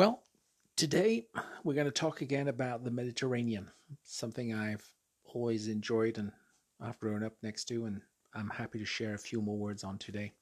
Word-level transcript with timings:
Well, 0.00 0.22
today 0.76 1.26
we're 1.62 1.74
going 1.74 1.84
to 1.84 1.90
talk 1.90 2.22
again 2.22 2.48
about 2.48 2.84
the 2.84 2.90
Mediterranean, 2.90 3.70
something 4.02 4.54
I've 4.54 4.90
always 5.24 5.68
enjoyed 5.68 6.16
and 6.16 6.32
I've 6.80 6.98
grown 6.98 7.22
up 7.22 7.34
next 7.42 7.66
to, 7.66 7.84
and 7.84 8.00
I'm 8.32 8.48
happy 8.48 8.78
to 8.78 8.86
share 8.86 9.12
a 9.12 9.18
few 9.18 9.42
more 9.42 9.58
words 9.58 9.84
on 9.84 9.98
today 9.98 10.32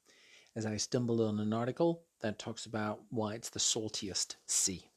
as 0.55 0.65
I 0.65 0.77
stumbled 0.77 1.19
on 1.19 1.41
an 1.41 1.51
article 1.51 2.03
that 2.21 2.39
talks 2.39 2.67
about 2.67 3.01
why 3.09 3.33
it's 3.33 3.49
the 3.49 3.59
saltiest 3.59 4.37
sea. 4.45 4.87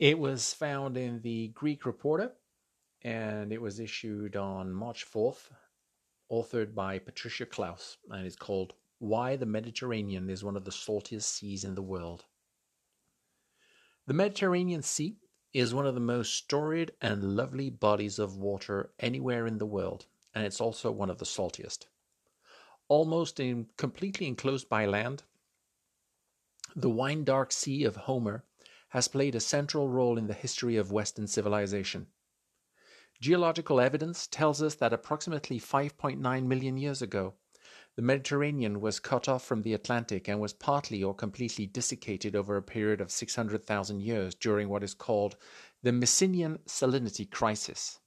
It 0.00 0.18
was 0.18 0.52
found 0.52 0.96
in 0.96 1.20
the 1.20 1.52
Greek 1.54 1.86
Reporter 1.86 2.32
and 3.02 3.52
it 3.52 3.62
was 3.62 3.78
issued 3.78 4.34
on 4.34 4.72
March 4.72 5.06
4th, 5.08 5.50
authored 6.32 6.74
by 6.74 6.98
Patricia 6.98 7.46
Claus, 7.46 7.98
and 8.10 8.26
it's 8.26 8.34
called 8.34 8.74
Why 8.98 9.36
the 9.36 9.46
Mediterranean 9.46 10.30
is 10.30 10.42
One 10.42 10.56
of 10.56 10.64
the 10.64 10.72
Saltiest 10.72 11.32
Seas 11.32 11.62
in 11.62 11.76
the 11.76 11.80
World. 11.80 12.24
The 14.06 14.14
Mediterranean 14.14 14.82
Sea 14.82 15.16
is 15.52 15.74
one 15.74 15.84
of 15.84 15.94
the 15.94 16.00
most 16.00 16.32
storied 16.32 16.92
and 17.00 17.36
lovely 17.36 17.70
bodies 17.70 18.20
of 18.20 18.36
water 18.36 18.92
anywhere 19.00 19.48
in 19.48 19.58
the 19.58 19.66
world, 19.66 20.06
and 20.32 20.44
it's 20.44 20.60
also 20.60 20.92
one 20.92 21.10
of 21.10 21.18
the 21.18 21.24
saltiest. 21.24 21.86
Almost 22.86 23.40
in, 23.40 23.66
completely 23.76 24.28
enclosed 24.28 24.68
by 24.68 24.86
land, 24.86 25.24
the 26.76 26.90
wine 26.90 27.24
dark 27.24 27.50
sea 27.50 27.82
of 27.82 27.96
Homer 27.96 28.44
has 28.90 29.08
played 29.08 29.34
a 29.34 29.40
central 29.40 29.88
role 29.88 30.18
in 30.18 30.28
the 30.28 30.34
history 30.34 30.76
of 30.76 30.92
Western 30.92 31.26
civilization. 31.26 32.06
Geological 33.20 33.80
evidence 33.80 34.28
tells 34.28 34.62
us 34.62 34.76
that 34.76 34.92
approximately 34.92 35.58
5.9 35.58 36.46
million 36.46 36.76
years 36.76 37.02
ago, 37.02 37.34
the 37.96 38.02
Mediterranean 38.02 38.80
was 38.82 39.00
cut 39.00 39.26
off 39.26 39.42
from 39.42 39.62
the 39.62 39.72
Atlantic 39.72 40.28
and 40.28 40.38
was 40.38 40.52
partly 40.52 41.02
or 41.02 41.14
completely 41.14 41.66
desiccated 41.66 42.36
over 42.36 42.56
a 42.56 42.62
period 42.62 43.00
of 43.00 43.10
600,000 43.10 44.00
years 44.00 44.34
during 44.34 44.68
what 44.68 44.82
is 44.82 44.92
called 44.92 45.36
the 45.82 45.92
Messinian 45.92 46.58
salinity 46.66 47.30
crisis, 47.30 47.98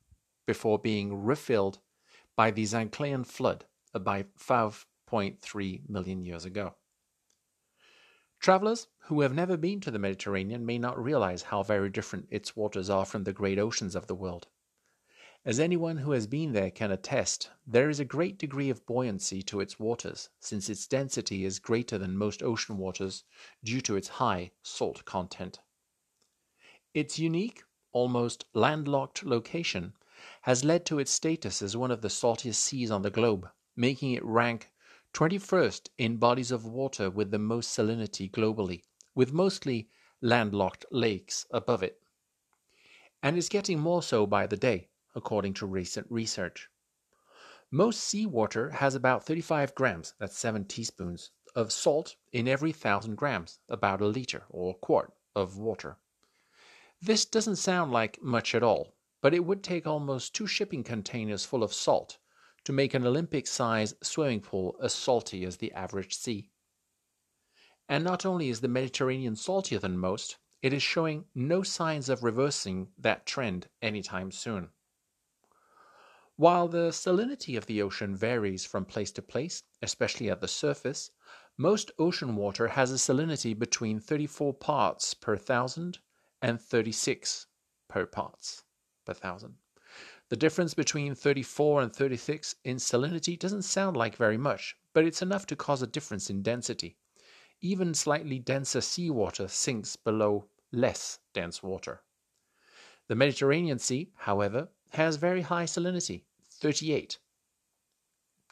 before 0.46 0.78
being 0.78 1.24
refilled 1.24 1.80
by 2.36 2.52
the 2.52 2.64
Zanclean 2.64 3.26
flood 3.26 3.66
about 3.94 4.28
5.3 4.38 5.90
million 5.90 6.24
years 6.24 6.46
ago. 6.46 6.76
Travelers 8.40 8.88
who 9.08 9.22
have 9.22 9.34
never 9.34 9.58
been 9.58 9.82
to 9.82 9.92
the 9.92 10.00
Mediterranean 10.00 10.66
may 10.66 10.78
not 10.78 11.04
realize 11.04 11.42
how 11.42 11.64
very 11.64 11.90
different 11.90 12.28
its 12.30 12.56
waters 12.56 12.90
are 12.90 13.06
from 13.06 13.24
the 13.24 13.34
great 13.34 13.58
oceans 13.58 13.96
of 13.96 14.06
the 14.06 14.16
world. 14.16 14.48
As 15.46 15.58
anyone 15.58 16.00
who 16.00 16.12
has 16.12 16.28
been 16.28 16.52
there 16.52 16.70
can 16.70 16.92
attest, 16.92 17.50
there 17.66 17.90
is 17.90 18.02
a 18.02 18.06
great 18.06 18.38
degree 18.38 18.70
of 18.70 18.86
buoyancy 18.86 19.42
to 19.44 19.62
its 19.62 19.80
waters, 19.80 20.30
since 20.42 20.70
its 20.70 20.86
density 20.86 21.46
is 21.46 21.60
greater 21.60 21.98
than 21.98 22.18
most 22.18 22.44
ocean 22.44 22.78
waters 22.78 23.24
due 23.64 23.80
to 23.82 23.96
its 23.96 24.10
high 24.10 24.52
salt 24.64 25.06
content. 25.06 25.62
Its 26.94 27.18
unique, 27.18 27.64
almost 27.94 28.44
landlocked 28.54 29.24
location 29.24 29.94
has 30.42 30.66
led 30.66 30.86
to 30.88 31.00
its 31.00 31.10
status 31.10 31.62
as 31.62 31.78
one 31.78 31.90
of 31.90 32.02
the 32.02 32.10
saltiest 32.10 32.62
seas 32.62 32.92
on 32.92 33.02
the 33.02 33.10
globe, 33.10 33.50
making 33.78 34.12
it 34.12 34.26
rank 34.26 34.74
21st 35.14 35.88
in 35.98 36.18
bodies 36.18 36.52
of 36.52 36.66
water 36.66 37.10
with 37.10 37.32
the 37.32 37.40
most 37.40 37.70
salinity 37.70 38.30
globally, 38.30 38.84
with 39.16 39.32
mostly 39.32 39.90
landlocked 40.20 40.84
lakes 40.92 41.46
above 41.50 41.82
it. 41.82 42.02
And 43.24 43.38
is 43.38 43.48
getting 43.48 43.80
more 43.80 44.04
so 44.04 44.28
by 44.28 44.46
the 44.46 44.58
day 44.58 44.90
according 45.20 45.54
to 45.54 45.66
recent 45.66 46.08
research. 46.10 46.70
Most 47.70 48.00
seawater 48.00 48.72
has 48.72 48.96
about 48.96 49.26
35 49.26 49.76
grams, 49.76 50.14
that's 50.18 50.38
7 50.38 50.64
teaspoons, 50.64 51.32
of 51.54 51.74
salt 51.74 52.16
in 52.32 52.48
every 52.48 52.72
1,000 52.72 53.16
grams, 53.16 53.60
about 53.68 54.02
a 54.02 54.08
liter 54.08 54.46
or 54.50 54.74
quart 54.76 55.12
of 55.36 55.58
water. 55.58 55.98
This 57.02 57.26
doesn't 57.26 57.58
sound 57.58 57.92
like 57.92 58.24
much 58.24 58.56
at 58.56 58.64
all, 58.64 58.96
but 59.22 59.34
it 59.34 59.44
would 59.46 59.62
take 59.62 59.86
almost 59.86 60.34
two 60.34 60.48
shipping 60.48 60.84
containers 60.84 61.46
full 61.46 61.64
of 61.64 61.74
salt 61.74 62.18
to 62.64 62.72
make 62.72 62.94
an 62.94 63.06
Olympic 63.06 63.46
sized 63.46 63.98
swimming 64.02 64.40
pool 64.42 64.78
as 64.82 64.94
salty 64.94 65.44
as 65.44 65.58
the 65.58 65.74
average 65.74 66.16
sea. 66.16 66.50
And 67.90 68.04
not 68.04 68.26
only 68.26 68.50
is 68.50 68.62
the 68.62 68.68
Mediterranean 68.68 69.36
saltier 69.36 69.80
than 69.80 69.98
most, 69.98 70.38
it 70.62 70.74
is 70.74 70.84
showing 70.84 71.26
no 71.36 71.64
signs 71.64 72.10
of 72.10 72.24
reversing 72.24 72.88
that 72.98 73.26
trend 73.26 73.68
anytime 73.82 74.32
soon. 74.32 74.70
While 76.40 76.70
the 76.70 76.92
salinity 76.92 77.58
of 77.58 77.66
the 77.66 77.82
ocean 77.82 78.16
varies 78.16 78.64
from 78.64 78.86
place 78.86 79.12
to 79.12 79.22
place, 79.22 79.64
especially 79.82 80.30
at 80.30 80.40
the 80.40 80.48
surface, 80.48 81.12
most 81.58 81.92
ocean 82.00 82.38
water 82.38 82.70
has 82.70 82.94
a 82.94 82.96
salinity 82.96 83.60
between 83.60 84.00
34 84.00 84.54
parts 84.54 85.14
per 85.14 85.36
thousand 85.36 85.98
and 86.42 86.62
36 86.62 87.48
per 87.90 88.06
parts 88.06 88.64
per 89.04 89.14
thousand. 89.14 89.56
The 90.30 90.38
difference 90.38 90.74
between 90.74 91.14
34 91.14 91.82
and 91.82 91.94
36 91.94 92.56
in 92.64 92.78
salinity 92.78 93.38
doesn't 93.38 93.64
sound 93.64 93.98
like 93.98 94.16
very 94.16 94.38
much, 94.38 94.78
but 94.94 95.04
it's 95.04 95.22
enough 95.22 95.46
to 95.48 95.58
cause 95.58 95.82
a 95.82 95.88
difference 95.88 96.30
in 96.30 96.42
density. 96.42 96.96
Even 97.60 97.94
slightly 97.94 98.40
denser 98.40 98.80
seawater 98.80 99.50
sinks 99.50 99.98
below 99.98 100.48
less 100.72 101.20
dense 101.34 101.62
water. 101.62 102.02
The 103.10 103.16
Mediterranean 103.16 103.80
Sea, 103.80 104.14
however, 104.16 104.70
has 104.92 105.18
very 105.18 105.42
high 105.42 105.66
salinity, 105.66 106.24
38 106.60 107.20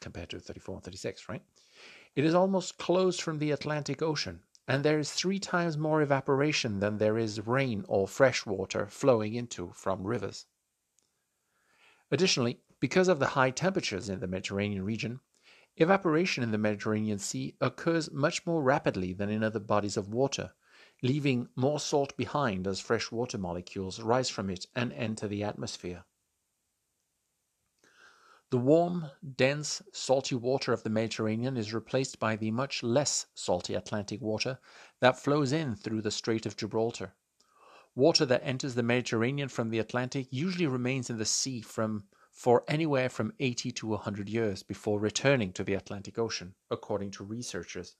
compared 0.00 0.30
to 0.30 0.40
34 0.40 0.76
and 0.76 0.84
36, 0.84 1.28
right? 1.28 1.42
It 2.14 2.24
is 2.24 2.34
almost 2.34 2.78
closed 2.78 3.20
from 3.20 3.38
the 3.38 3.50
Atlantic 3.50 4.00
Ocean, 4.00 4.42
and 4.66 4.84
there 4.84 4.98
is 4.98 5.12
three 5.12 5.38
times 5.38 5.76
more 5.76 6.02
evaporation 6.02 6.80
than 6.80 6.98
there 6.98 7.18
is 7.18 7.46
rain 7.46 7.84
or 7.88 8.08
fresh 8.08 8.46
water 8.46 8.86
flowing 8.86 9.34
into 9.34 9.72
from 9.72 10.06
rivers. 10.06 10.46
Additionally, 12.10 12.60
because 12.80 13.08
of 13.08 13.18
the 13.18 13.28
high 13.28 13.50
temperatures 13.50 14.08
in 14.08 14.20
the 14.20 14.26
Mediterranean 14.26 14.84
region, 14.84 15.20
evaporation 15.76 16.42
in 16.42 16.50
the 16.50 16.58
Mediterranean 16.58 17.18
Sea 17.18 17.56
occurs 17.60 18.10
much 18.10 18.46
more 18.46 18.62
rapidly 18.62 19.12
than 19.12 19.28
in 19.28 19.42
other 19.42 19.60
bodies 19.60 19.96
of 19.96 20.08
water, 20.08 20.52
leaving 21.02 21.48
more 21.56 21.78
salt 21.78 22.16
behind 22.16 22.66
as 22.66 22.80
fresh 22.80 23.12
water 23.12 23.36
molecules 23.36 24.00
rise 24.00 24.30
from 24.30 24.48
it 24.48 24.66
and 24.74 24.92
enter 24.92 25.28
the 25.28 25.44
atmosphere. 25.44 26.04
The 28.50 28.56
warm, 28.56 29.10
dense, 29.36 29.82
salty 29.92 30.34
water 30.34 30.72
of 30.72 30.82
the 30.82 30.88
Mediterranean 30.88 31.58
is 31.58 31.74
replaced 31.74 32.18
by 32.18 32.34
the 32.34 32.50
much 32.50 32.82
less 32.82 33.26
salty 33.34 33.74
Atlantic 33.74 34.22
water 34.22 34.58
that 35.00 35.18
flows 35.18 35.52
in 35.52 35.74
through 35.74 36.00
the 36.00 36.10
Strait 36.10 36.46
of 36.46 36.56
Gibraltar. 36.56 37.14
Water 37.94 38.24
that 38.24 38.42
enters 38.42 38.74
the 38.74 38.82
Mediterranean 38.82 39.50
from 39.50 39.68
the 39.68 39.78
Atlantic 39.78 40.28
usually 40.30 40.66
remains 40.66 41.10
in 41.10 41.18
the 41.18 41.26
sea 41.26 41.60
for 41.60 42.64
anywhere 42.68 43.10
from 43.10 43.34
80 43.38 43.70
to 43.72 43.86
100 43.88 44.30
years 44.30 44.62
before 44.62 44.98
returning 44.98 45.52
to 45.52 45.62
the 45.62 45.74
Atlantic 45.74 46.18
Ocean, 46.18 46.54
according 46.70 47.10
to 47.10 47.24
researchers. 47.24 47.96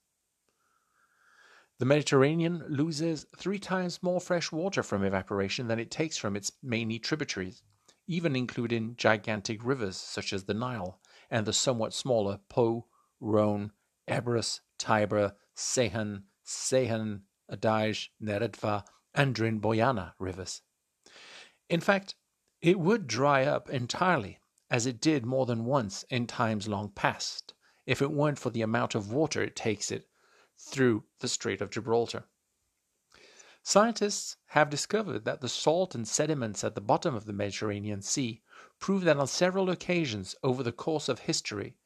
The 1.79 1.85
Mediterranean 1.85 2.65
loses 2.69 3.27
three 3.37 3.59
times 3.59 4.03
more 4.03 4.21
fresh 4.21 4.51
water 4.51 4.83
from 4.83 5.05
evaporation 5.05 5.69
than 5.69 5.79
it 5.79 5.91
takes 5.91 6.17
from 6.17 6.37
its 6.37 6.53
many 6.63 6.99
tributaries 6.99 7.63
even 8.09 8.35
including 8.35 8.97
gigantic 8.97 9.63
rivers 9.63 9.97
such 9.97 10.33
as 10.33 10.45
the 10.45 10.55
Nile 10.55 10.99
and 11.31 11.47
the 11.47 11.53
somewhat 11.53 11.93
smaller 11.93 12.41
Po, 12.49 12.87
Rhone, 13.21 13.71
Ebros, 14.09 14.61
Tiber, 14.79 15.35
Sehan, 15.55 16.23
Sehan, 16.45 17.21
Adige, 17.51 18.09
Neretva, 18.21 18.85
and 19.15 19.35
Drin 19.35 19.61
rivers. 20.19 20.63
In 21.69 21.81
fact, 21.81 22.15
it 22.63 22.81
would 22.81 23.07
dry 23.07 23.45
up 23.45 23.69
entirely, 23.69 24.39
as 24.71 24.87
it 24.87 25.01
did 25.01 25.27
more 25.27 25.45
than 25.45 25.67
once 25.67 26.05
in 26.09 26.27
times 26.27 26.67
long 26.67 26.91
past, 26.91 27.53
if 27.85 28.01
it 28.01 28.11
weren't 28.11 28.39
for 28.39 28.51
the 28.51 28.63
amount 28.63 28.95
of 28.95 29.13
water 29.13 29.43
it 29.43 29.55
takes 29.55 29.91
it 29.91 30.09
through 30.59 31.05
the 31.21 31.29
Strait 31.29 31.61
of 31.61 31.71
Gibraltar. 31.71 32.25
Scientists 33.63 34.37
have 34.47 34.71
discovered 34.71 35.25
that 35.25 35.41
the 35.41 35.49
salt 35.49 35.95
and 35.95 36.07
sediments 36.07 36.65
at 36.65 36.75
the 36.75 36.81
bottom 36.81 37.15
of 37.15 37.27
the 37.27 37.33
Mediterranean 37.33 38.01
Sea 38.01 38.43
prove 38.79 39.03
that 39.03 39.17
on 39.17 39.27
several 39.27 39.69
occasions 39.69 40.35
over 40.43 40.63
the 40.63 40.73
course 40.73 41.09
of 41.09 41.21
history 41.21 41.77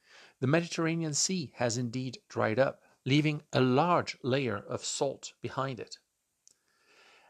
the 0.41 0.47
Mediterranean 0.47 1.15
Sea 1.15 1.53
has 1.57 1.79
indeed 1.79 2.19
dried 2.29 2.59
up, 2.59 2.83
leaving 3.05 3.43
a 3.53 3.61
large 3.61 4.19
layer 4.23 4.57
of 4.57 4.85
salt 4.85 5.35
behind 5.41 5.79
it. 5.79 5.99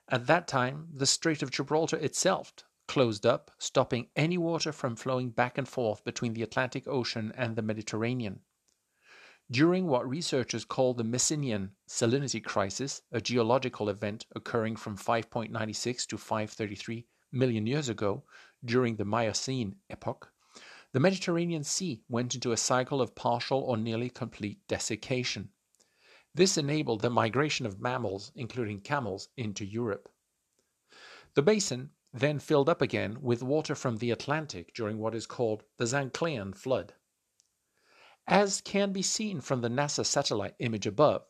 At 0.08 0.26
that 0.26 0.48
time, 0.48 0.88
the 0.92 1.06
Strait 1.06 1.42
of 1.42 1.50
Gibraltar 1.50 1.98
itself 1.98 2.54
closed 2.88 3.24
up, 3.26 3.50
stopping 3.58 4.08
any 4.16 4.38
water 4.38 4.72
from 4.72 4.96
flowing 4.96 5.30
back 5.30 5.56
and 5.58 5.68
forth 5.68 6.04
between 6.04 6.34
the 6.34 6.42
Atlantic 6.42 6.88
Ocean 6.88 7.32
and 7.36 7.54
the 7.54 7.62
Mediterranean. 7.62 8.40
During 9.50 9.86
what 9.86 10.08
researchers 10.08 10.64
call 10.64 10.94
the 10.94 11.04
Messinian 11.04 11.72
salinity 11.88 12.42
crisis, 12.42 13.02
a 13.10 13.20
geological 13.20 13.88
event 13.88 14.24
occurring 14.34 14.76
from 14.76 14.96
5.96 14.96 16.06
to 16.06 16.16
533 16.16 17.06
million 17.32 17.66
years 17.66 17.88
ago 17.88 18.24
during 18.64 18.96
the 18.96 19.04
Miocene 19.04 19.76
epoch, 19.90 20.32
the 20.92 21.00
Mediterranean 21.00 21.64
Sea 21.64 22.02
went 22.08 22.34
into 22.34 22.52
a 22.52 22.56
cycle 22.56 23.00
of 23.00 23.14
partial 23.14 23.60
or 23.60 23.76
nearly 23.76 24.10
complete 24.10 24.60
desiccation. 24.68 25.50
This 26.34 26.56
enabled 26.56 27.00
the 27.00 27.10
migration 27.10 27.66
of 27.66 27.80
mammals, 27.80 28.30
including 28.34 28.80
camels, 28.80 29.28
into 29.36 29.64
Europe. 29.64 30.08
The 31.34 31.42
basin 31.42 31.90
then 32.12 32.38
filled 32.38 32.68
up 32.68 32.82
again 32.82 33.22
with 33.22 33.42
water 33.42 33.74
from 33.74 33.96
the 33.96 34.10
Atlantic 34.10 34.74
during 34.74 34.98
what 34.98 35.14
is 35.14 35.26
called 35.26 35.64
the 35.78 35.86
Zanclean 35.86 36.54
flood. 36.54 36.94
As 38.28 38.60
can 38.60 38.92
be 38.92 39.02
seen 39.02 39.40
from 39.40 39.60
the 39.60 39.68
NASA 39.68 40.06
satellite 40.06 40.54
image 40.60 40.86
above, 40.86 41.26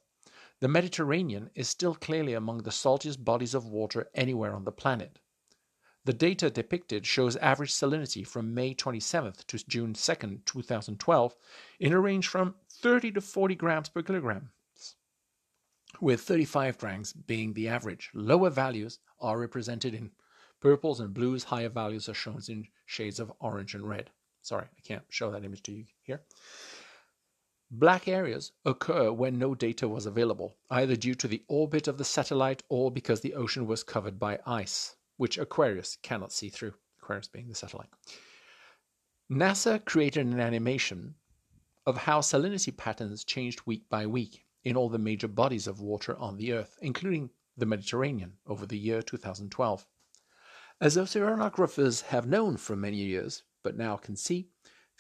the 0.61 0.69
Mediterranean 0.69 1.51
is 1.55 1.69
still 1.69 1.95
clearly 1.95 2.35
among 2.35 2.59
the 2.59 2.71
saltiest 2.71 3.25
bodies 3.25 3.55
of 3.55 3.67
water 3.67 4.11
anywhere 4.15 4.55
on 4.55 4.65
the 4.65 4.73
planet. 4.73 5.19
The 6.05 6.13
data 6.13 6.51
depicted 6.51 7.07
shows 7.07 7.37
average 7.37 7.73
salinity 7.73 8.27
from 8.27 8.55
May 8.55 8.75
27th 8.75 9.47
to 9.47 9.67
June 9.67 9.95
2nd, 9.95 10.45
2012, 10.45 11.37
in 11.81 11.93
a 11.93 12.01
range 12.01 12.29
from 12.29 12.57
30 12.69 13.13
to 13.13 13.21
40 13.21 13.55
grams 13.55 13.89
per 13.89 14.03
kilogram, 14.03 14.51
with 16.01 16.21
35 16.21 16.77
grams 16.79 17.13
being 17.13 17.55
the 17.55 17.69
average. 17.69 18.11
Lower 18.13 18.51
values 18.51 18.99
are 19.19 19.39
represented 19.39 19.95
in 19.95 20.11
purples 20.61 21.01
and 21.01 21.15
blues, 21.15 21.45
higher 21.45 21.69
values 21.69 22.09
are 22.09 22.15
shown 22.15 22.41
in 22.49 22.69
shades 22.85 23.19
of 23.19 23.33
orange 23.41 23.75
and 23.75 23.89
red. 23.89 24.11
Sorry, 24.43 24.67
I 24.67 24.81
can't 24.83 25.05
show 25.09 25.31
that 25.31 25.45
image 25.45 25.63
to 25.65 25.73
you 25.73 25.85
here. 26.03 26.21
Black 27.75 28.07
areas 28.07 28.53
occur 28.67 29.11
when 29.11 29.39
no 29.39 29.55
data 29.55 29.89
was 29.89 30.05
available, 30.05 30.59
either 30.69 30.95
due 30.95 31.15
to 31.15 31.27
the 31.27 31.43
orbit 31.49 31.89
of 31.89 31.97
the 31.97 32.05
satellite 32.05 32.63
or 32.69 32.91
because 32.91 33.23
the 33.23 33.33
ocean 33.33 33.67
was 33.67 33.83
covered 33.83 34.19
by 34.19 34.39
ice, 34.45 34.97
which 35.17 35.39
Aquarius 35.39 35.97
cannot 36.03 36.33
see 36.33 36.51
through, 36.51 36.75
Aquarius 37.01 37.29
being 37.29 37.49
the 37.49 37.55
satellite. 37.55 37.89
NASA 39.31 39.83
created 39.87 40.27
an 40.27 40.39
animation 40.39 41.15
of 41.87 41.97
how 41.97 42.21
salinity 42.21 42.77
patterns 42.77 43.25
changed 43.25 43.63
week 43.65 43.89
by 43.89 44.07
week 44.07 44.45
in 44.63 44.77
all 44.77 44.91
the 44.91 44.99
major 44.99 45.27
bodies 45.27 45.67
of 45.67 45.81
water 45.81 46.15
on 46.19 46.37
the 46.37 46.53
Earth, 46.53 46.77
including 46.83 47.31
the 47.57 47.65
Mediterranean, 47.65 48.35
over 48.47 48.67
the 48.67 48.79
year 48.79 49.01
2012. 49.01 49.87
As 50.79 50.99
oceanographers 50.99 52.03
have 52.03 52.27
known 52.27 52.59
for 52.59 52.77
many 52.77 52.99
years, 52.99 53.45
but 53.63 53.79
now 53.79 53.97
can 53.97 54.15
see, 54.15 54.51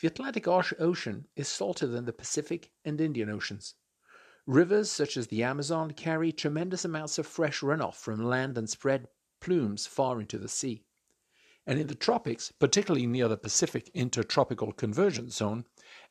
the 0.03 0.09
Atlantic 0.09 0.49
Ocean 0.49 1.29
is 1.37 1.47
salter 1.47 1.87
than 1.87 2.07
the 2.07 2.13
Pacific 2.13 2.73
and 2.85 3.01
Indian 3.01 3.31
Oceans. 3.31 3.77
Rivers 4.47 4.91
such 4.91 5.17
as 5.17 5.29
the 5.29 5.45
Amazon 5.45 5.93
carry 5.93 6.33
tremendous 6.33 6.85
amounts 6.85 7.19
of 7.19 7.27
fresh 7.29 7.61
runoff 7.61 7.95
from 7.95 8.25
land 8.25 8.59
and 8.59 8.69
spread 8.69 9.07
plumes 9.41 9.87
far 9.87 10.21
into 10.21 10.39
the 10.39 10.49
sea. 10.49 10.83
And 11.69 11.79
in 11.79 11.87
the 11.87 11.95
tropics, 11.95 12.51
particularly 12.51 13.07
near 13.07 13.29
the 13.29 13.37
Pacific 13.37 13.93
intertropical 13.95 14.73
convergence 14.73 15.37
zone, 15.37 15.67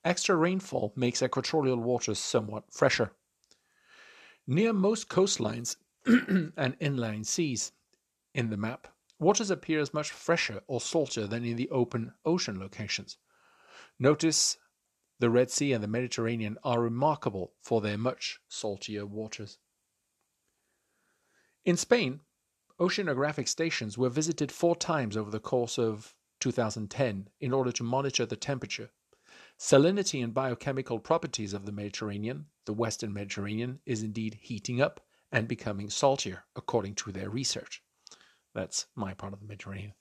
extra 0.06 0.38
rainfall 0.38 0.94
makes 0.96 1.22
equatorial 1.22 1.76
waters 1.76 2.18
somewhat 2.18 2.72
fresher. 2.72 3.12
Near 4.48 4.72
most 4.72 5.10
coastlines 5.10 5.76
and 6.06 6.78
inland 6.80 7.28
seas 7.28 7.74
in 8.34 8.52
the 8.52 8.56
map, 8.56 8.88
waters 9.20 9.52
appear 9.52 9.82
as 9.82 9.94
much 9.94 10.12
fresher 10.12 10.64
or 10.68 10.80
salter 10.80 11.28
than 11.28 11.44
in 11.44 11.58
the 11.58 11.70
open 11.72 12.14
ocean 12.24 12.58
locations. 12.58 13.18
Notice 14.02 14.58
the 15.20 15.30
Red 15.30 15.52
Sea 15.52 15.74
and 15.74 15.84
the 15.84 15.88
Mediterranean 15.88 16.58
are 16.64 16.82
remarkable 16.82 17.54
for 17.62 17.82
their 17.82 18.00
much 18.00 18.40
saltier 18.50 19.06
waters. 19.06 19.60
In 21.66 21.78
Spain, 21.78 22.22
oceanographic 22.80 23.48
stations 23.48 24.00
were 24.00 24.10
visited 24.10 24.52
four 24.52 24.76
times 24.76 25.16
over 25.16 25.30
the 25.30 25.40
course 25.40 25.78
of 25.78 26.16
2010 26.40 27.30
in 27.40 27.54
order 27.54 27.72
to 27.72 27.84
monitor 27.84 28.26
the 28.26 28.36
temperature. 28.36 28.90
Salinity 29.60 30.24
and 30.24 30.34
biochemical 30.34 30.98
properties 30.98 31.54
of 31.54 31.68
the 31.68 31.72
Mediterranean, 31.72 32.48
the 32.66 32.74
Western 32.74 33.14
Mediterranean, 33.14 33.82
is 33.86 34.02
indeed 34.02 34.40
heating 34.42 34.82
up 34.82 35.06
and 35.32 35.48
becoming 35.48 35.92
saltier, 35.92 36.46
according 36.56 36.96
to 36.96 37.12
their 37.12 37.30
research. 37.30 37.84
That's 38.56 38.88
my 38.96 39.14
part 39.14 39.34
of 39.34 39.42
the 39.42 39.46
Mediterranean. 39.46 39.94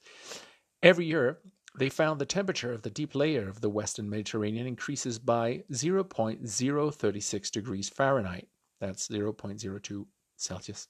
Every 0.83 1.05
year, 1.05 1.41
they 1.79 1.89
found 1.89 2.21
the 2.21 2.27
temperature 2.27 2.73
of 2.73 2.83
the 2.83 2.91
deep 2.91 3.15
layer 3.15 3.49
of 3.49 3.61
the 3.61 3.71
western 3.71 4.11
Mediterranean 4.11 4.67
increases 4.67 5.19
by 5.19 5.63
0.036 5.71 7.51
degrees 7.51 7.89
Fahrenheit. 7.89 8.49
That's 8.81 9.09
0.02 9.09 10.07
Celsius. 10.37 10.89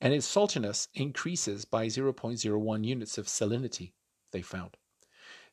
And 0.00 0.14
its 0.14 0.26
saltiness 0.26 0.88
increases 0.94 1.64
by 1.64 1.86
0.01 1.86 2.84
units 2.84 3.18
of 3.18 3.26
salinity, 3.26 3.92
they 4.32 4.42
found. 4.42 4.76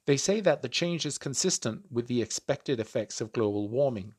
They 0.06 0.18
say 0.18 0.40
that 0.42 0.62
the 0.62 0.70
change 0.70 1.06
is 1.06 1.18
consistent 1.18 1.92
with 1.92 2.08
the 2.08 2.22
expected 2.22 2.80
effects 2.80 3.22
of 3.22 3.32
global 3.32 3.70
warming. 3.70 4.16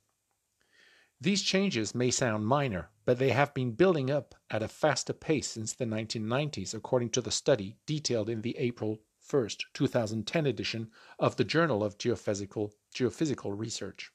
These 1.21 1.43
changes 1.43 1.95
may 1.95 2.11
sound 2.11 2.47
minor, 2.47 2.91
but 3.05 3.19
they 3.19 3.31
have 3.31 3.55
been 3.55 3.73
building 3.73 4.11
up 4.11 4.35
at 4.51 4.63
a 4.63 4.69
faster 4.69 5.13
pace 5.13 5.49
since 5.49 5.73
the 5.73 5.85
1990s, 5.85 6.75
according 6.75 7.11
to 7.11 7.21
the 7.21 7.31
study 7.31 7.77
detailed 7.87 8.29
in 8.29 8.43
the 8.43 8.57
April 8.59 9.01
1st, 9.29 9.65
2010 9.73 10.47
edition 10.47 10.91
of 11.19 11.37
the 11.37 11.45
Journal 11.45 11.83
of 11.83 11.99
Geophysical, 11.99 12.73
Geophysical 12.95 13.59
Research. 13.59 14.11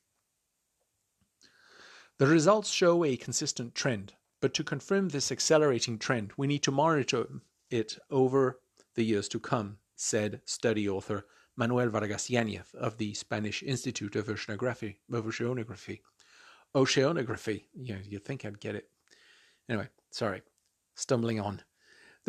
The 2.17 2.27
results 2.27 2.69
show 2.69 3.03
a 3.03 3.15
consistent 3.15 3.75
trend, 3.75 4.13
but 4.41 4.53
to 4.53 4.63
confirm 4.63 5.09
this 5.09 5.31
accelerating 5.31 5.97
trend, 5.97 6.33
we 6.37 6.47
need 6.47 6.63
to 6.63 6.71
monitor 6.71 7.27
it 7.69 7.97
over 8.09 8.59
the 8.95 9.03
years 9.03 9.27
to 9.29 9.39
come, 9.39 9.77
said 9.95 10.41
study 10.45 10.87
author 10.87 11.25
Manuel 11.55 11.89
Vargas 11.89 12.29
Yanez 12.29 12.73
of 12.73 12.97
the 12.97 13.13
Spanish 13.13 13.63
Institute 13.63 14.15
of 14.15 14.27
Oceanography. 14.27 14.95
Of 15.11 15.25
Oceanography. 15.25 16.01
Oceanography. 16.75 17.65
Yeah, 17.73 17.97
you'd 18.03 18.25
think 18.25 18.45
I'd 18.45 18.59
get 18.59 18.75
it. 18.75 18.89
Anyway, 19.67 19.89
sorry. 20.11 20.41
Stumbling 20.95 21.39
on. 21.39 21.61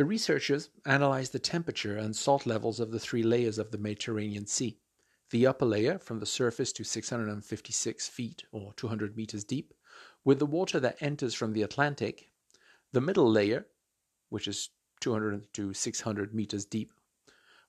The 0.01 0.07
researchers 0.07 0.71
analyzed 0.87 1.33
the 1.33 1.39
temperature 1.39 1.99
and 1.99 2.17
salt 2.17 2.47
levels 2.47 2.81
of 2.81 2.91
the 2.91 2.99
three 2.99 3.23
layers 3.23 3.59
of 3.59 3.71
the 3.71 3.77
Mediterranean 3.77 4.47
Sea. 4.47 4.79
The 5.29 5.47
upper 5.47 5.67
layer, 5.67 5.99
from 5.99 6.21
the 6.21 6.25
surface 6.25 6.73
to 6.73 6.85
656 6.85 8.09
feet 8.09 8.45
or 8.51 8.73
200 8.73 9.15
meters 9.15 9.45
deep, 9.45 9.75
with 10.25 10.39
the 10.39 10.47
water 10.47 10.81
that 10.81 10.97
enters 11.03 11.35
from 11.35 11.53
the 11.53 11.61
Atlantic. 11.61 12.31
The 12.93 13.03
middle 13.03 13.31
layer, 13.31 13.67
which 14.31 14.49
is 14.49 14.71
200 15.01 15.53
to 15.53 15.75
600 15.75 16.35
meters 16.35 16.65
deep, 16.65 16.93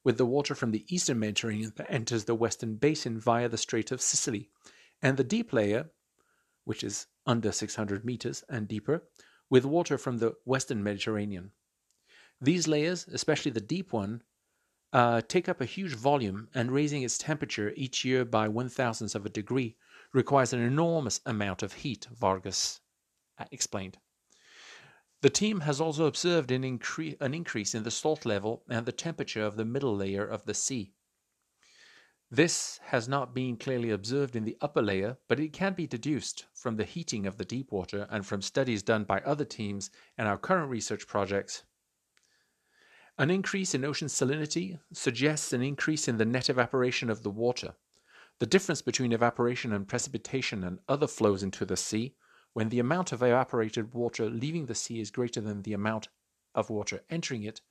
with 0.06 0.18
the 0.18 0.26
water 0.26 0.56
from 0.56 0.72
the 0.72 0.86
eastern 0.88 1.20
Mediterranean 1.20 1.74
that 1.76 1.92
enters 1.92 2.24
the 2.24 2.34
western 2.34 2.76
basin 2.76 3.20
via 3.20 3.50
the 3.50 3.58
Strait 3.58 3.92
of 3.92 4.02
Sicily. 4.02 4.50
And 5.02 5.18
the 5.18 5.26
deep 5.26 5.52
layer, 5.52 5.92
which 6.64 6.82
is 6.82 7.08
under 7.26 7.52
600 7.52 8.06
meters 8.06 8.46
and 8.48 8.70
deeper, 8.70 9.04
with 9.50 9.66
water 9.66 9.98
from 9.98 10.20
the 10.20 10.36
western 10.46 10.82
Mediterranean. 10.82 11.52
These 12.42 12.68
layers, 12.68 13.08
especially 13.08 13.52
the 13.52 13.62
deep 13.62 13.94
one, 13.94 14.24
uh, 14.92 15.22
take 15.28 15.48
up 15.48 15.62
a 15.62 15.66
huge 15.66 15.94
volume, 15.94 16.50
and 16.56 16.72
raising 16.72 17.04
its 17.04 17.18
temperature 17.18 17.72
each 17.76 18.04
year 18.04 18.26
by 18.26 18.48
one 18.48 18.68
thousandth 18.68 19.16
of 19.16 19.26
a 19.26 19.30
degree 19.30 19.78
requires 20.12 20.52
an 20.52 20.62
enormous 20.62 21.22
amount 21.26 21.62
of 21.62 21.74
heat, 21.74 22.08
Vargas 22.12 22.82
uh, 23.38 23.46
explained. 23.52 24.00
The 25.22 25.30
team 25.30 25.60
has 25.62 25.80
also 25.80 26.08
observed 26.08 26.52
an, 26.52 26.64
incre- 26.64 27.16
an 27.22 27.36
increase 27.36 27.76
in 27.76 27.84
the 27.84 27.92
salt 27.92 28.26
level 28.26 28.64
and 28.68 28.86
the 28.86 28.92
temperature 28.92 29.44
of 29.44 29.56
the 29.56 29.64
middle 29.64 29.96
layer 29.96 30.26
of 30.26 30.46
the 30.46 30.56
sea. 30.56 30.94
This 32.32 32.80
has 32.86 33.08
not 33.08 33.36
been 33.36 33.56
clearly 33.56 33.92
observed 33.92 34.36
in 34.36 34.46
the 34.46 34.58
upper 34.62 34.82
layer, 34.82 35.18
but 35.28 35.40
it 35.40 35.54
can 35.54 35.74
be 35.74 35.86
deduced 35.86 36.46
from 36.54 36.78
the 36.78 36.86
heating 36.86 37.28
of 37.28 37.38
the 37.38 37.46
deep 37.46 37.72
water 37.72 38.08
and 38.10 38.26
from 38.26 38.42
studies 38.42 38.82
done 38.82 39.04
by 39.04 39.20
other 39.20 39.46
teams 39.46 39.92
and 40.18 40.28
our 40.28 40.38
current 40.38 40.70
research 40.70 41.08
projects 41.08 41.64
an 43.18 43.30
increase 43.30 43.76
in 43.76 43.86
ocean 43.86 44.08
salinity 44.08 44.80
suggests 44.94 45.54
an 45.54 45.62
increase 45.62 46.08
in 46.08 46.18
the 46.18 46.26
net 46.26 46.50
evaporation 46.50 47.10
of 47.10 47.24
the 47.24 47.30
water. 47.30 47.74
The 48.40 48.46
difference 48.46 48.82
between 48.82 49.12
evaporation 49.12 49.74
and 49.74 49.88
precipitation 49.88 50.64
and 50.64 50.80
other 50.88 51.08
flows 51.08 51.44
into 51.44 51.66
the 51.66 51.78
sea, 51.78 52.16
when 52.54 52.70
the 52.70 52.80
amount 52.80 53.12
of 53.12 53.22
evaporated 53.22 53.94
water 53.94 54.30
leaving 54.30 54.66
the 54.66 54.76
sea 54.76 55.00
is 55.00 55.12
greater 55.12 55.42
than 55.42 55.62
the 55.62 55.74
amount 55.74 56.08
of 56.56 56.70
water 56.70 57.02
entering 57.10 57.44
it, 57.44 57.62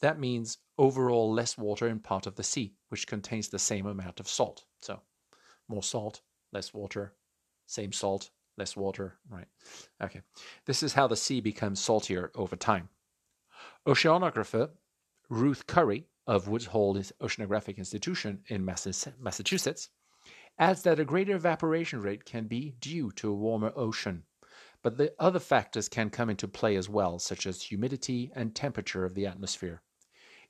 that 0.00 0.18
means 0.18 0.58
overall 0.78 1.32
less 1.32 1.56
water 1.56 1.88
in 1.88 2.00
part 2.00 2.26
of 2.26 2.34
the 2.34 2.42
sea, 2.42 2.74
which 2.88 3.06
contains 3.06 3.48
the 3.48 3.58
same 3.58 3.86
amount 3.86 4.20
of 4.20 4.28
salt. 4.28 4.64
So, 4.82 5.00
more 5.68 5.82
salt, 5.82 6.20
less 6.52 6.74
water, 6.74 7.14
same 7.66 7.92
salt, 7.92 8.30
less 8.58 8.76
water, 8.76 9.18
right? 9.28 9.46
Okay. 10.02 10.22
This 10.64 10.82
is 10.82 10.94
how 10.94 11.06
the 11.06 11.16
sea 11.16 11.40
becomes 11.40 11.80
saltier 11.80 12.30
over 12.34 12.56
time. 12.56 12.88
Oceanographer 13.86 14.70
Ruth 15.28 15.66
Curry 15.66 16.06
of 16.28 16.46
Woods 16.46 16.66
Hole 16.66 16.94
Oceanographic 16.94 17.78
Institution 17.78 18.44
in 18.46 18.64
Massachusetts 18.64 19.88
adds 20.56 20.82
that 20.82 21.00
a 21.00 21.04
greater 21.04 21.34
evaporation 21.34 22.00
rate 22.00 22.24
can 22.24 22.46
be 22.46 22.76
due 22.78 23.10
to 23.10 23.30
a 23.30 23.34
warmer 23.34 23.72
ocean, 23.74 24.22
but 24.82 24.96
the 24.96 25.12
other 25.18 25.40
factors 25.40 25.88
can 25.88 26.10
come 26.10 26.30
into 26.30 26.46
play 26.46 26.76
as 26.76 26.88
well, 26.88 27.18
such 27.18 27.44
as 27.44 27.62
humidity 27.62 28.30
and 28.36 28.54
temperature 28.54 29.04
of 29.04 29.14
the 29.14 29.26
atmosphere. 29.26 29.82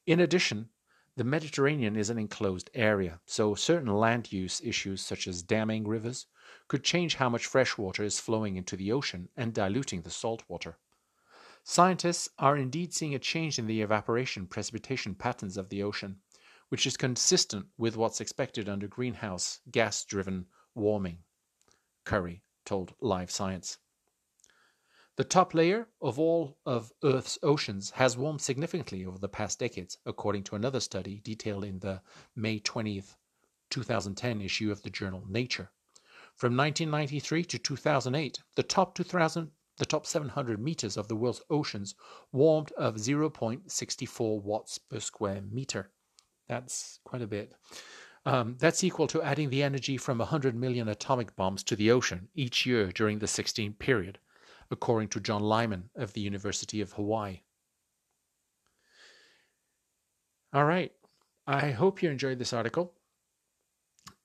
In 0.05 0.21
addition, 0.21 0.69
the 1.17 1.25
Mediterranean 1.25 1.97
is 1.97 2.11
an 2.11 2.19
enclosed 2.19 2.69
area, 2.75 3.19
so 3.25 3.55
certain 3.55 3.95
land 3.95 4.31
use 4.31 4.61
issues 4.63 5.01
such 5.01 5.27
as 5.27 5.43
damming 5.43 5.89
rivers, 5.89 6.27
could 6.69 6.85
change 6.85 7.15
how 7.15 7.31
much 7.31 7.47
fresh 7.47 7.79
water 7.79 8.03
is 8.03 8.21
flowing 8.21 8.57
into 8.57 8.77
the 8.77 8.93
ocean 8.93 9.31
and 9.39 9.55
diluting 9.55 10.03
the 10.03 10.11
salt 10.11 10.43
water. 10.49 10.77
Scientists 11.69 12.29
are 12.39 12.57
indeed 12.57 12.95
seeing 12.95 13.13
a 13.13 13.19
change 13.19 13.59
in 13.59 13.67
the 13.67 13.83
evaporation 13.83 14.47
precipitation 14.47 15.17
patterns 15.17 15.57
of 15.57 15.69
the 15.69 15.83
ocean, 15.83 16.21
which 16.69 16.87
is 16.87 16.97
consistent 16.97 17.67
with 17.77 17.97
what's 17.97 18.21
expected 18.21 18.69
under 18.69 18.87
greenhouse 18.87 19.59
gas 19.73 20.05
driven 20.05 20.47
warming, 20.77 21.19
Curry 22.05 22.41
told 22.65 22.95
Live 23.01 23.33
Science. 23.33 23.79
The 25.17 25.25
top 25.25 25.55
layer 25.55 25.89
of 26.01 26.21
all 26.21 26.57
of 26.65 26.93
Earth's 27.03 27.37
oceans 27.43 27.91
has 27.91 28.17
warmed 28.17 28.43
significantly 28.43 29.05
over 29.05 29.19
the 29.19 29.29
past 29.29 29.59
decades, 29.59 29.99
according 30.07 30.45
to 30.45 30.55
another 30.55 30.79
study 30.79 31.19
detailed 31.19 31.65
in 31.65 31.81
the 31.81 32.01
May 32.37 32.61
20th, 32.61 33.17
2010 33.71 34.41
issue 34.41 34.71
of 34.71 34.83
the 34.83 34.91
journal 34.91 35.25
Nature. 35.29 35.73
From 36.37 36.57
1993 36.57 37.45
to 37.45 37.59
2008, 37.59 38.43
the 38.55 38.63
top 38.63 38.95
2000 38.95 39.51
the 39.79 39.87
top 39.87 40.07
700 40.07 40.61
meters 40.61 40.97
of 40.97 41.09
the 41.09 41.17
world's 41.17 41.43
oceans 41.51 41.95
warmed 42.33 42.73
of 42.73 42.97
0.64 42.97 44.43
watts 44.43 44.79
per 44.79 45.01
square 45.01 45.43
meter. 45.51 45.91
That's 46.49 47.01
quite 47.05 47.23
a 47.23 47.27
bit. 47.27 47.53
Um, 48.25 48.57
that's 48.59 48.83
equal 48.83 49.07
to 49.09 49.23
adding 49.23 49.51
the 49.51 49.63
energy 49.63 49.97
from 49.97 50.19
100 50.19 50.57
million 50.57 50.89
atomic 50.89 51.37
bombs 51.37 51.63
to 51.65 51.77
the 51.77 51.91
ocean 51.91 52.29
each 52.35 52.67
year 52.67 52.91
during 52.91 53.19
the 53.19 53.29
16 53.29 53.75
period 53.75 54.19
according 54.71 55.09
to 55.09 55.21
John 55.21 55.43
Lyman 55.43 55.91
of 55.95 56.13
the 56.13 56.21
University 56.21 56.81
of 56.81 56.93
Hawaii. 56.93 57.41
All 60.53 60.65
right. 60.65 60.93
I 61.47 61.71
hope 61.71 62.03
you 62.03 62.11
enjoyed 62.11 62.39
this 62.39 62.53
article. 62.53 62.93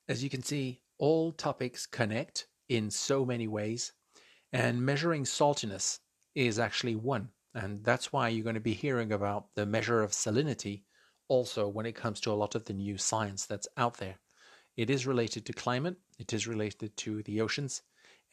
As 0.08 0.24
you 0.24 0.30
can 0.30 0.42
see, 0.42 0.82
all 0.98 1.32
topics 1.32 1.86
connect 1.86 2.48
in 2.70 2.90
so 2.90 3.26
many 3.26 3.48
ways, 3.48 3.94
and 4.52 4.86
measuring 4.86 5.24
saltiness 5.24 6.00
is 6.36 6.60
actually 6.60 6.96
one. 6.96 7.30
And 7.54 7.84
that's 7.84 8.14
why 8.14 8.30
you're 8.30 8.44
going 8.44 8.56
to 8.56 8.62
be 8.62 8.74
hearing 8.74 9.12
about 9.12 9.54
the 9.56 9.66
measure 9.66 10.02
of 10.02 10.12
salinity 10.12 10.84
also 11.28 11.68
when 11.68 11.86
it 11.86 11.96
comes 11.96 12.20
to 12.22 12.32
a 12.32 12.36
lot 12.36 12.56
of 12.56 12.66
the 12.66 12.74
new 12.74 12.98
science 12.98 13.46
that's 13.46 13.68
out 13.78 13.98
there. 13.98 14.20
It 14.78 14.90
is 14.90 15.08
related 15.08 15.46
to 15.46 15.54
climate, 15.54 15.98
it 16.18 16.34
is 16.34 16.48
related 16.48 16.96
to 16.98 17.24
the 17.24 17.42
oceans, 17.42 17.82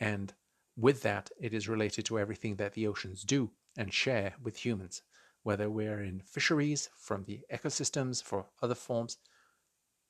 and 0.01 0.33
with 0.77 1.03
that, 1.03 1.31
it 1.41 1.53
is 1.53 1.69
related 1.69 2.05
to 2.07 2.19
everything 2.19 2.57
that 2.57 2.75
the 2.75 2.87
oceans 2.87 3.23
do 3.23 3.51
and 3.77 3.93
share 3.93 4.35
with 4.41 4.65
humans, 4.65 5.03
whether 5.43 5.69
we're 5.69 6.01
in 6.03 6.21
fisheries, 6.21 6.89
from 6.97 7.25
the 7.25 7.41
ecosystems, 7.53 8.23
for 8.23 8.47
other 8.63 8.77
forms. 8.77 9.17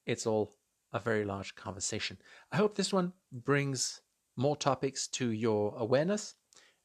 It's 0.05 0.27
all 0.27 0.53
a 0.93 1.01
very 1.01 1.25
large 1.25 1.55
conversation. 1.55 2.19
I 2.53 2.57
hope 2.57 2.75
this 2.75 2.93
one 2.93 3.15
brings 3.33 4.03
more 4.39 4.57
topics 4.57 5.09
to 5.09 5.31
your 5.33 5.75
awareness 5.77 6.35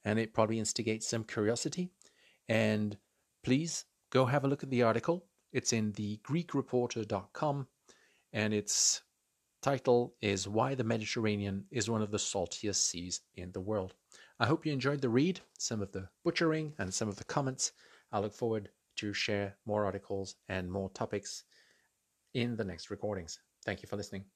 and 0.04 0.20
it 0.20 0.34
probably 0.34 0.60
instigates 0.60 1.08
some 1.08 1.24
curiosity. 1.24 1.92
And 2.50 2.98
please 3.44 3.86
go 4.10 4.26
have 4.26 4.44
a 4.44 4.48
look 4.48 4.64
at 4.64 4.70
the 4.70 4.84
article. 4.84 5.26
It's 5.54 5.72
in 5.72 5.92
the 5.94 6.20
GreekReporter.com 6.28 7.68
and 8.34 8.54
it's 8.54 9.02
title 9.62 10.16
is 10.22 10.48
Why 10.48 10.76
the 10.76 10.84
Mediterranean 10.84 11.66
is 11.72 11.90
One 11.90 12.02
of 12.02 12.12
the 12.12 12.18
Saltiest 12.18 12.88
Seas 12.90 13.22
in 13.36 13.52
the 13.52 13.62
World. 13.62 13.94
I 14.40 14.48
hope 14.48 14.66
you 14.66 14.74
enjoyed 14.74 15.02
the 15.02 15.10
read, 15.10 15.40
some 15.58 15.82
of 15.82 15.92
the 15.92 16.10
butchering, 16.26 16.74
and 16.80 16.94
some 16.94 17.08
of 17.08 17.16
the 17.16 17.24
comments. 17.24 17.72
I 18.12 18.20
look 18.20 18.34
forward 18.34 18.70
to 18.98 19.14
share 19.14 19.56
more 19.66 19.86
articles 19.86 20.36
and 20.50 20.72
more 20.72 20.90
topics 20.90 21.44
in 22.34 22.56
the 22.56 22.64
next 22.64 22.90
recordings. 22.90 23.40
Thank 23.64 23.82
you 23.82 23.88
for 23.88 23.96
listening. 23.96 24.33